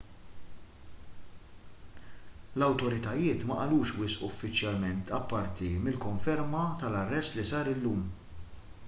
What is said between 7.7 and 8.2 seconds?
illum